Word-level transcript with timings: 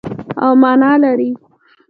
او 0.43 0.51
مانا 0.61 0.91
لري. 1.03 1.29